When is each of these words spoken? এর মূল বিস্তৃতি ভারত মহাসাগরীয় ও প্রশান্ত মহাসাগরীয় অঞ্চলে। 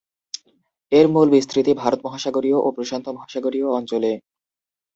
এর 0.91 1.05
মূল 1.07 1.27
বিস্তৃতি 1.35 1.71
ভারত 1.73 1.99
মহাসাগরীয় 2.05 2.57
ও 2.57 2.67
প্রশান্ত 2.77 3.05
মহাসাগরীয় 3.09 3.67
অঞ্চলে। 3.77 4.11